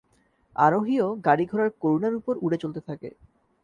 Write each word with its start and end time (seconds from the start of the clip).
আরোহীও 0.55 1.07
গাড়ি 1.25 1.45
ঘোড়ার 1.45 1.69
করুনার 1.81 2.13
উপর 2.15 2.33
উড়ে 2.41 2.57
চলতে 2.63 2.81
থাকে। 2.87 3.09